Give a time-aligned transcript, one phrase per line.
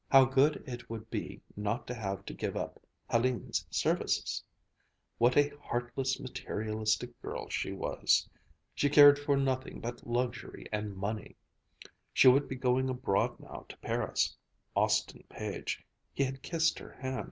[0.09, 4.43] how good it would be not to have to give up Hélène's services
[5.19, 8.27] what a heartless, materialistic girl she was
[8.73, 11.35] she cared for nothing but luxury and money
[12.11, 14.35] she would be going abroad now to Paris
[14.75, 17.19] Austin Page he had kissed her hand